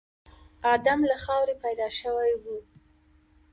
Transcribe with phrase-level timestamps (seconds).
[0.73, 2.43] ادم له خاورې پيدا شوی و.